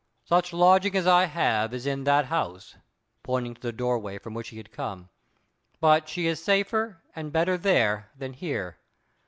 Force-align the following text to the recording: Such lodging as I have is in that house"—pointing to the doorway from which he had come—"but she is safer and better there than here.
Such 0.25 0.51
lodging 0.51 0.95
as 0.95 1.05
I 1.05 1.25
have 1.25 1.75
is 1.75 1.85
in 1.85 2.05
that 2.05 2.25
house"—pointing 2.25 3.53
to 3.53 3.61
the 3.61 3.71
doorway 3.71 4.17
from 4.17 4.33
which 4.33 4.49
he 4.49 4.57
had 4.57 4.71
come—"but 4.71 6.09
she 6.09 6.25
is 6.25 6.43
safer 6.43 7.03
and 7.15 7.31
better 7.31 7.55
there 7.55 8.09
than 8.17 8.33
here. 8.33 8.79